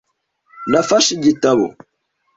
Nafashe 0.71 1.09
igitabo. 1.17 1.65